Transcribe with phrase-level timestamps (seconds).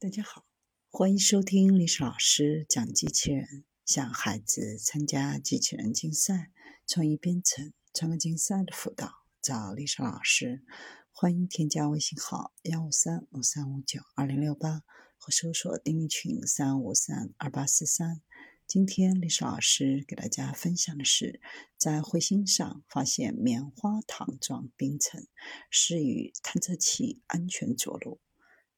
[0.00, 0.46] 大家好，
[0.92, 6.52] 欢迎收听历史老师讲机器人，向孩子参加机器人竞赛、
[6.86, 10.62] 创意编程、创客竞赛的辅导，找历史老师。
[11.10, 14.84] 欢迎添加微信号幺五三五三五九二零六八，
[15.18, 18.22] 或搜索钉钉群三五三二八四三。
[18.68, 21.40] 今天历史老师给大家分享的是，
[21.76, 25.26] 在彗星上发现棉花糖状冰层，
[25.68, 28.20] 是与探测器安全着陆。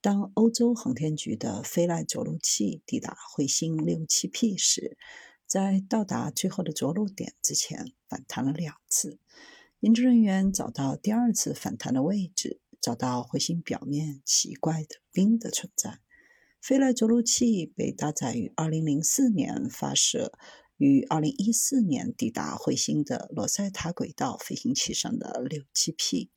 [0.00, 4.96] 当欧洲航天局的飞来着陆器抵达彗星六七 P 时，
[5.46, 9.18] 在到达最后的着陆点之前反弹了两次。
[9.80, 16.00] 研究人员找到第二次反弹的位置，找到彗星表面奇怪的冰的存在。
[16.60, 20.32] 飞来着陆器被搭载于2004年发射
[20.76, 26.30] 于2014年抵达彗星的罗塞塔轨道飞行器上的六七 P。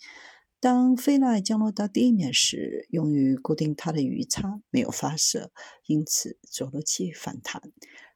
[0.61, 5.53] 当飞来降落到地面时，用于固定它的鱼叉没有发射，
[5.85, 7.61] 因此着陆器反弹。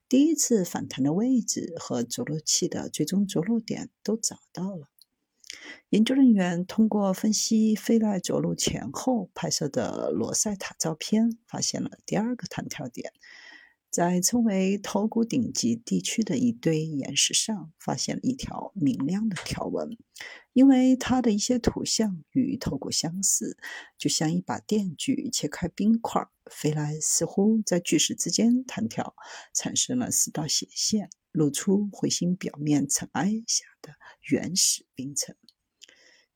[0.09, 4.89] 第一次反弹的位置和着陆器的最终着陆点都找到了。
[5.87, 13.13] 研究人员通过分析飞来着陆前后拍摄的罗塞塔照片，发现了第二个弹跳点。
[13.93, 19.95] 在称为头骨顶级地区的一堆岩石上，发现了一条明亮的条纹。
[20.53, 23.55] 因为它的一些图像与头骨相似，
[23.95, 26.27] 就像一把电锯切开冰块。
[26.49, 29.15] 飞来似乎在巨石之间弹跳，
[29.53, 33.93] 产生了四道斜线，露出彗星表面尘埃下的
[34.27, 35.35] 原始冰层。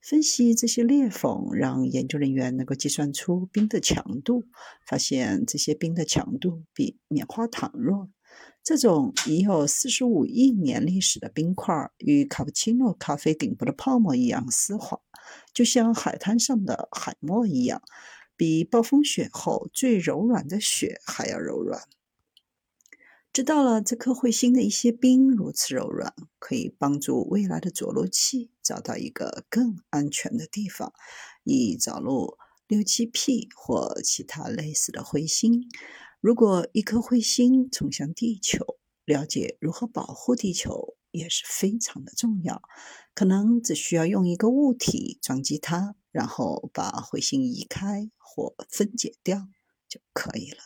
[0.09, 4.45] 分析这些裂缝，让研究人员能够计算出冰的强度，
[4.85, 8.09] 发现这些冰的强度比棉花糖弱。
[8.63, 14.97] 这种已有四十五亿年历史的冰块，与卡布奇诺咖啡顶部的泡沫一样丝滑，
[15.53, 17.81] 就像海滩上的海沫一样，
[18.37, 21.81] 比暴风雪后最柔软的雪还要柔软。
[23.37, 30.91] 知道了这颗彗星的一些冰如此柔软，可以帮助未来的着陆器找到一个更安全的地方，
[31.43, 35.69] 以着陆六七 P 或其他类似的彗星。
[36.19, 38.65] 如果一颗彗星冲向地球，
[39.05, 42.63] 了解如何保护地球也是非常的重要。
[43.13, 49.47] 可能只需要用一个物体撞击它，然后把彗星移开或分解掉
[49.87, 50.57] 就可以了。